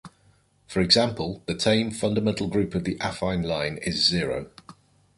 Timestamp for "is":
3.77-4.03